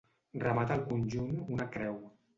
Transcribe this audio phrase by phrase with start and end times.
[0.43, 2.05] Remata el conjunt una creu.